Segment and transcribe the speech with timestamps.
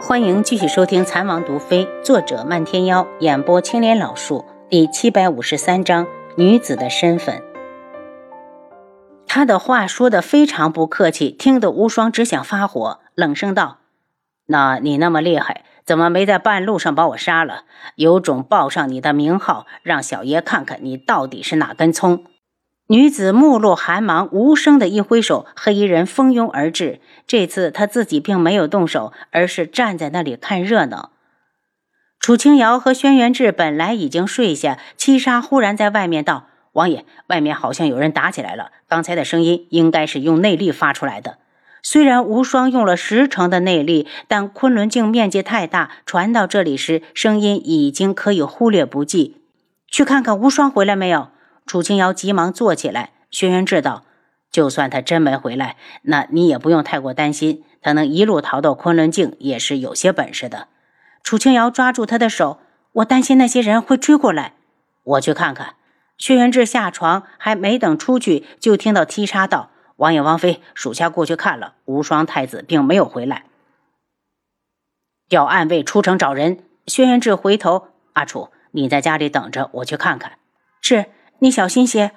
[0.00, 7.42] 欢迎继续收听《残王毒妃》，作者漫天妖，演播青莲老树，第七百五十三章：女子的身份。
[9.26, 13.78] 他的话说的非常不客气，听得无双只想发火，冷声道
[14.46, 17.64] ：“那你那么厉害，怎么没在半路上把我杀了？
[17.96, 22.24] 有种报上你的名号，让小爷看看你到底是哪根葱！”
[22.90, 27.00] 女子目露寒芒，无声的一挥手，黑衣人蜂拥而至。
[27.26, 31.10] 这次他自己并没有动手，而是站在那里看热闹。
[32.18, 38.70] 楚清瑶和轩辕志本来已经睡下，七杀忽然在外面道：“王爷，外面好像有人打起来了。
[38.88, 41.36] 刚才的声音应该是用内力发出来的。
[41.82, 49.42] 虽然无双用了十成的内力，但昆仑镜面积太大，传到这里时，声音已经可以忽略不计。
[49.86, 51.28] 去看看无双回来没有。”
[51.68, 54.04] 楚清瑶急忙坐起来，轩辕志道
[54.50, 57.62] ：“就算他真没回来，那你也不用太过担心。
[57.82, 60.68] 他能一路逃到昆仑镜，也是有些本事的。”
[61.22, 62.58] 楚清瑶抓住他的手
[62.92, 64.54] ：“我担心那些人会追过来，
[65.04, 65.74] 我去看看。”
[66.16, 73.44] 轩辕志下床，还没等出去，就听到踢杀道：“王爷、王妃，属下过去看了，无双太子并没有回来。”
[75.28, 76.64] 调暗卫出城找人。
[76.86, 80.38] 轩辕志回头：“阿楚，你在家里等着，我去看看。”
[80.80, 81.04] 是。
[81.40, 82.12] 你小心些。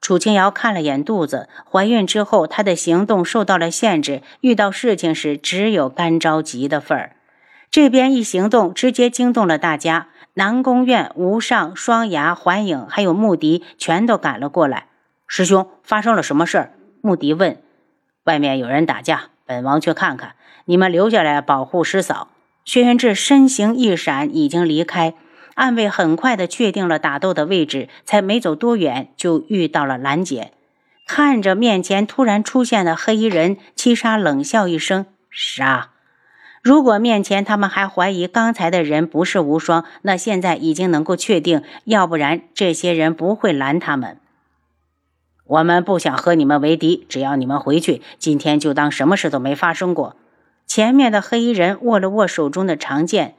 [0.00, 7.16] 楚清瑶看了眼肚子，怀孕之后她的行动受到了限制，遇到事情时只有干着急的份儿。
[7.70, 10.08] 这边一行动，直接惊动了大家。
[10.34, 14.88] 南宫院、无上、双牙、环影，还有穆迪，全都赶了过来。
[15.26, 16.72] 师兄，发生了什么事儿？
[17.00, 17.56] 穆迪问。
[18.24, 20.34] 外面有人打架，本王去看看。
[20.66, 22.28] 你们留下来保护师嫂。
[22.64, 25.14] 轩辕志身形一闪，已经离开。
[25.56, 30.52] 暗卫很快的确定了打斗的位置，才没走多远就遇到了兰姐。
[31.06, 35.90] 看着面前突然出现的黑衣人，七杀冷笑一声：“杀！”
[36.62, 44.18] 如果面前他们还怀疑刚才的人不是无双，那现在已经能够确定，要不然这些人不会拦他们。
[45.44, 50.16] 我们不想和你们为敌，只要你们回去，今天就当什么事都没发生过。
[50.66, 53.36] 前面的黑衣人握了握手中的长剑。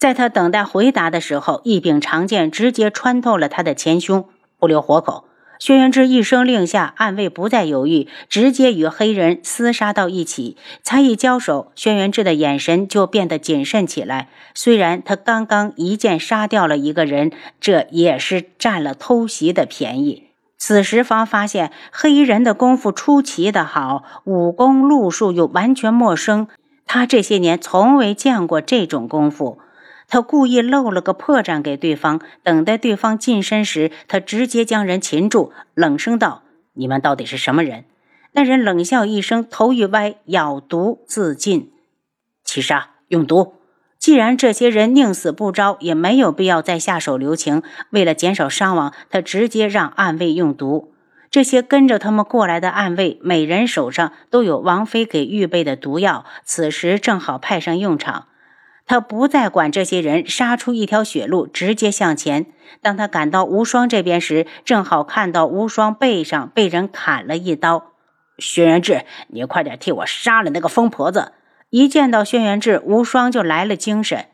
[0.00, 4.24] 在他等待回答的时候，一柄长剑直接穿透了他的前胸，
[4.58, 5.24] 不留活口。
[5.58, 10.56] 轩辕志一声令下，暗卫不再犹豫，直接与黑人厮杀到一起。
[10.82, 14.30] 才一交手，轩辕志的眼神就变得谨慎起来。
[14.54, 20.28] 虽然他刚刚一剑杀掉了一个人，这也是占了偷袭的便宜。
[20.56, 26.48] 此时方发现，黑衣人的功夫出奇的好，武功路数又完全陌生。
[26.86, 29.58] 他这些年从未见过这种功夫。
[30.10, 36.42] 他故意露了个破绽给对方，等待对方近身时，他直接将人擒住，冷声道
[36.74, 37.84] ：“你们到底是什么人？”
[38.32, 41.72] 那人冷笑一声，头一歪，咬毒自尽。
[42.44, 43.54] 七杀，用毒！
[43.98, 47.62] 既然这些人宁死不招，也没有必要再下手留情。
[47.90, 50.92] 为了减少伤亡，他直接让暗卫用毒。
[51.30, 58.26] 这些跟着他们过来的暗卫，每人手上都有王妃给预备的毒药，此时正好派上用场。
[58.90, 62.46] 他不再管这些人，杀出一条血路，直接向前。
[62.82, 67.92] 当他赶到无双这边时，正好看到无双背上被人砍了一刀。
[68.36, 71.30] 轩辕志，你快点替我杀了那个疯婆子！
[71.68, 74.26] 一见到轩辕志，无双就来了精神。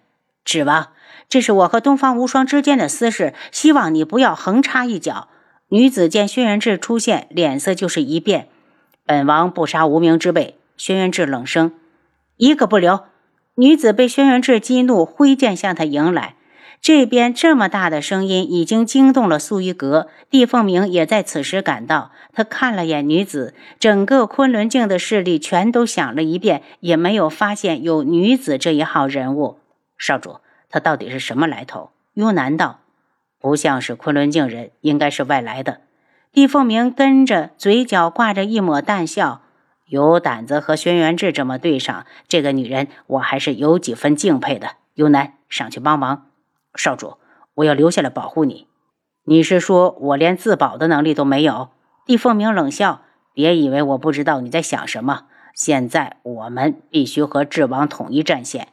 [0.42, 0.88] 指王，
[1.28, 5.28] 这是我和东方无双之间的私事，希望你不要横插一脚。
[5.68, 8.48] 女子见轩辕志出现，脸色就是一变。
[9.04, 10.58] 本王不杀无名之辈。
[10.78, 11.74] 轩辕志冷声
[12.38, 13.04] ：“一个不留。”
[13.58, 16.34] 女子被轩辕志激怒，挥剑向他迎来。
[16.82, 22.12] 这边这么大的声音已经惊动了素衣阁，帝凤鸣也在此时赶到。
[22.34, 29.58] 他看了眼女子，整个昆仑镜的势力全都想了一遍，也没有发现有女子这一号人物。
[29.96, 30.36] 少主，
[30.68, 31.90] 他到底是什么来头？
[32.12, 32.80] 幽南道，
[33.40, 35.80] 不像是昆仑镜人，应该是外来的。
[36.30, 39.40] 帝凤鸣跟着，嘴角挂着一抹淡笑。
[39.88, 44.72] 有胆子和轩辕志这么对上，这个女人我还是有几分敬佩的。
[44.94, 46.26] 幽南，上去帮忙。
[46.74, 47.18] 少主，
[47.54, 48.66] 我要留下来保护你。
[49.24, 51.70] 你是说我连自保的能力都没有？
[52.04, 53.02] 帝凤鸣冷笑，
[53.32, 55.26] 别以为我不知道你在想什么。
[55.54, 58.68] 现在我们必须和智王统一战线。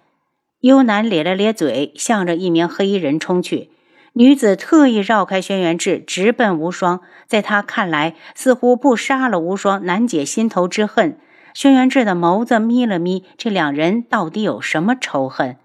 [0.62, 3.70] 幽南咧了咧嘴，向着一名黑衣人冲去。
[4.16, 7.02] 女子特意绕开轩辕志，直奔无双。
[7.26, 11.18] 在他看来，似乎不杀了无双，难解心头之恨。
[11.56, 15.56] 轩辕志的眸子眯了眯，这两人到底有什么仇恨？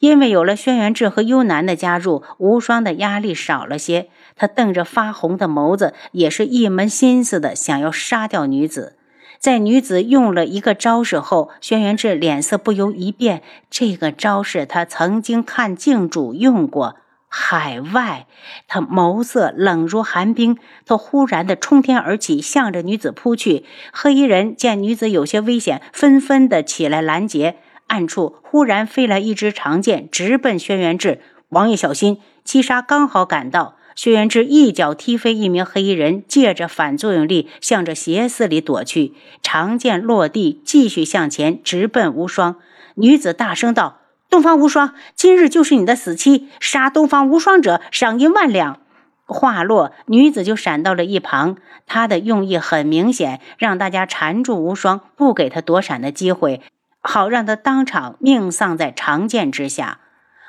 [0.00, 4.08] 因为有了轩辕志和幽南的加入，无双的压力少了些。
[4.34, 8.96] 他瞪着发红的眸子，也是一门心思的想要杀掉女子。
[9.38, 13.42] 在女子用了一个招式后，轩辕志脸色不由一变。
[13.70, 16.96] 这个招式他曾经看镜主用过。
[17.34, 18.26] 海外，
[18.68, 20.58] 他眸色冷如寒冰。
[20.84, 23.64] 他忽然的冲天而起，向着女子扑去。
[23.90, 27.56] 黑衣人见女子有些危险，纷纷的起来拦截。
[27.86, 31.22] 暗处忽然飞来一支长剑，直奔轩辕志。
[31.48, 32.18] 王爷小心！
[32.44, 39.14] 七杀刚好赶到，轩辕志一脚踢飞一名黑衣人，借着反作用力向着斜刺里躲去。
[39.40, 42.56] 长剑落地，继续向前，直奔无双。
[42.96, 44.01] 女子大声道。
[44.32, 46.48] 东方无双，今日就是你的死期！
[46.58, 48.80] 杀东方无双者，赏银万两。
[49.26, 51.58] 话落，女子就闪到了一旁。
[51.86, 56.62] 她的用意很明显，让大家缠住无双，不给他躲闪的机会，
[57.02, 59.98] 好让他当场命丧在长剑之下。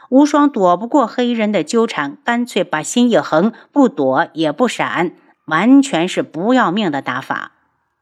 [0.07, 5.11] 无双躲不过黑衣人的纠缠，干脆把心一横，不躲也不闪，
[5.47, 7.51] 完全是不要命的打法。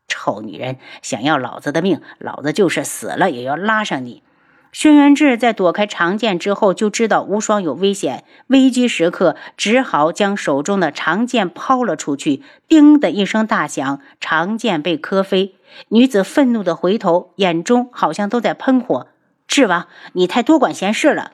[0.07, 4.21] 臭女人，想要老子的命，老子就是死了也要拉上你！
[4.71, 12.41] 轩辕志在躲开长剑之后，就知道无双有危险，危机时刻只好将手中的长剑抛了出去。
[12.67, 15.55] 叮的一声大响，长剑被磕飞。
[15.89, 19.07] 女子愤怒的回头，眼中好像都在喷火。
[19.45, 21.31] 智王，你太多管闲事了。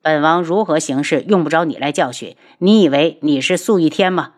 [0.00, 2.36] 本王如何行事，用不着你来教训。
[2.58, 4.34] 你以为你是素一天吗？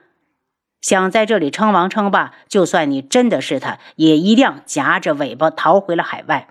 [0.81, 6.49] 想在这里称王称霸，就算你真的是他，也一定夹着尾巴逃回了海外。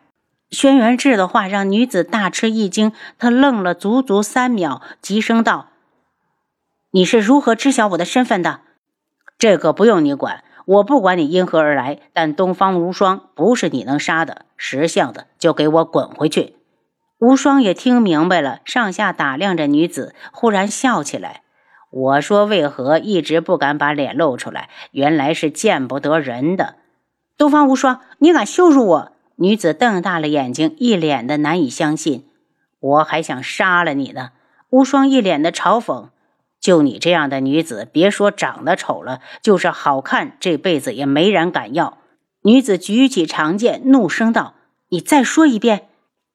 [0.52, 5.70] 轩辕志的话让女子大吃一惊，她愣了足足三秒，急声道
[6.92, 8.60] ：“你是如何知晓我的身份的？
[9.40, 14.46] 这个不用你管，我不管你因何而来，但东方无双不是你能杀的。
[14.58, 16.58] 识相的就给我滚回去！”
[17.18, 21.44] 无双也听明白了，上下打量着女子，忽然笑起来
[21.90, 24.70] ：“我说为何一直不敢把脸露出来？
[24.92, 26.76] 原来是见不得人的。
[27.38, 29.12] 东方无双，你敢羞辱我！”
[29.42, 32.28] 女子瞪大了眼睛，一脸的难以相信。
[32.80, 34.34] 我还想杀了你呢！
[34.70, 36.10] 无双一脸的嘲讽。
[36.60, 41.98] 就你这样的女子，别说长得丑了，就是好看，这辈子也没人敢要。
[42.44, 44.54] 女子举起长剑，怒声道
[44.90, 45.88] ：“你再说一遍，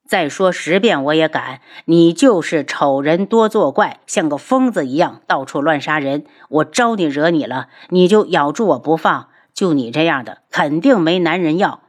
[0.05, 1.61] 再说十遍，我也敢！
[1.85, 6.25] 你就是丑人多作怪，像个疯子一样，到处乱杀人。
[6.49, 9.29] 我招你惹你了，你就咬住我不放。
[9.53, 11.79] 就你这样的，肯定没男人要。”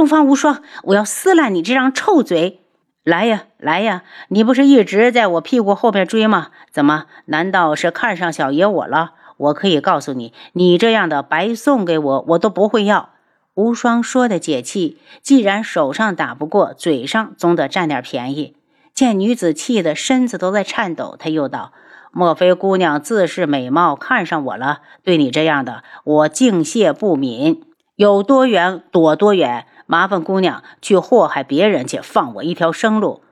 [0.00, 2.62] 东方无双，我要撕烂你这张臭嘴！
[3.04, 4.02] 来呀，来呀！
[4.28, 6.48] 你不是一直在我屁股后边追吗？
[6.72, 7.04] 怎么？
[7.26, 9.10] 难道是看上小爷我了？
[9.36, 13.10] 我可以告诉你，你这样的白送给我，我都不会要。
[13.52, 18.56] 无双说的解气，既然手上打不过，嘴上总得占点便宜。
[18.94, 21.72] 见女子气得身子都在颤抖，他又道
[22.10, 24.80] ：“莫非姑娘自恃美貌，看上我了？
[25.04, 27.62] 对你这样的，我敬谢不敏。
[27.96, 33.22] 有多远躲多远。”麻烦姑娘去祸害别人去，放我一条生路。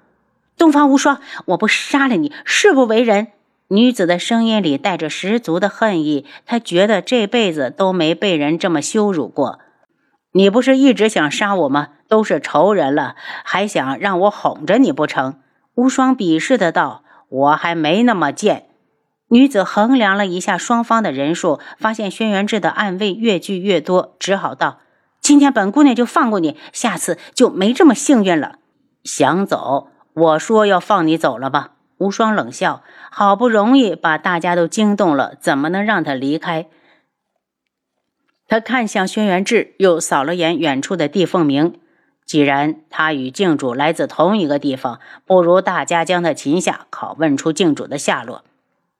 [0.56, 3.28] 东方无双，我不杀了你，誓不为人。
[3.68, 9.60] 女子的声音里带着十足的恨意，她觉得这辈子都没被人这么羞辱过。
[10.32, 11.90] 你不是一直想杀我吗？
[12.08, 13.14] 都是仇人了，
[13.44, 15.36] 还想让我哄着你不成？
[15.76, 18.64] 无双鄙视的道：“我还没那么贱。”
[19.30, 24.78] 女子衡量了一下双方的人数，发现轩辕志的暗卫越聚越多，只好道。
[25.28, 28.60] 今天本姑娘就放过你，下次就没这么幸运了。
[29.04, 29.88] 想走？
[30.14, 31.72] 我说要放你走了吧？
[31.98, 36.68] 无双冷笑，好不容易把大家都惊动了，怎么能让他离开？
[38.48, 41.78] 他看向轩辕志，又扫了眼远处的地凤鸣。
[42.24, 48.44] 既然他与镜主来自同一个地方，不如大家将他擒下，拷问出镜主的下落。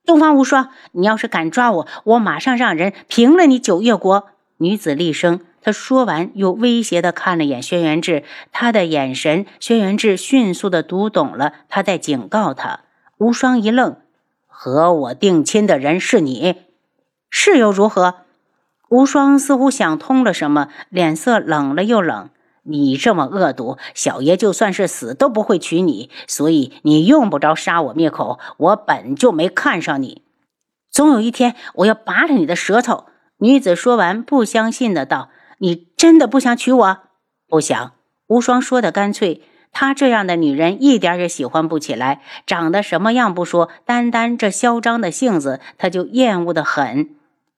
[0.05, 4.29] 东方无双，你要是敢抓我，我马上让人平了你九月国。
[4.59, 5.41] 女子厉声。
[5.69, 12.81] 他说完，又威胁地看了眼轩辕志，他的眼神，轩辕志迅速地读懂了，他在警告他。
[13.19, 13.99] 无双一愣
[14.49, 16.55] ：“和我定亲的人是你，
[17.29, 18.15] 是又如何？”
[18.89, 22.31] 无双似乎想通了什么，脸色冷了又冷
[22.65, 28.39] ：“你这么恶毒，小爷就算是死都不会娶你，所以你用不着杀我灭口。
[28.57, 30.23] 我本就没看上你，
[30.91, 33.05] 总有一天我要拔了你的舌头。”
[33.41, 35.29] 女子说完，不相信的道。
[35.59, 36.99] 你真的不想娶我？
[37.49, 37.93] 不想。
[38.27, 39.43] 无双说的干脆。
[39.71, 47.11] 她这样的女人一点也喜欢不起来，长得什么样不说，单单这嚣张的性子，她就厌恶的很。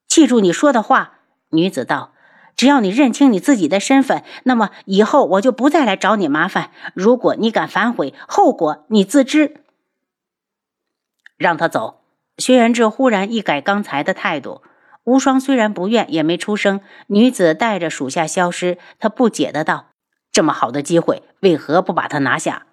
[0.08, 2.12] 记住你说的话，女子道
[2.56, 6.72] ：“只要你认清你自己的身份，那么以后我就不再来找你麻烦。
[6.94, 9.62] 如果你敢反悔，后果你自知。”
[11.38, 12.02] 让他走。
[12.38, 14.62] 薛元志忽然一改刚才的态度。
[15.04, 16.80] 无双虽然不愿，也没出声。
[17.06, 19.88] 女子带着属下消失，她不解的道
[20.30, 22.66] ：“这么好的机会，为何不把他拿下？”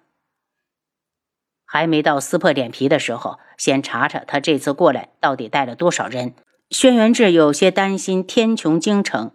[1.64, 6.34] 还没到撕破脸皮的时候，先查查他这次过来到底带了多少人。
[6.70, 9.32] 轩辕志有些担心天穹京城。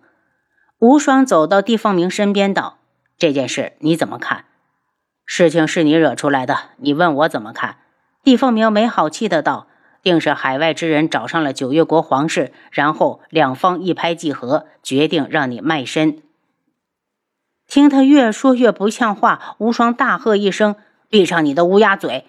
[0.80, 2.80] 无双走到帝凤鸣身边道
[3.18, 4.46] ：“这件事你怎么看？
[5.26, 7.78] 事情是你惹出来的，你问我怎么看？”
[8.24, 9.68] 帝凤鸣没好气的道。
[10.04, 16.22] 定是海外之人找上了九月国皇室，然后两方一拍即合，决定让你卖身。
[17.66, 20.76] 听他越说越不像话，无双大喝一声
[21.10, 22.26] ：“闭上你的乌鸦嘴！”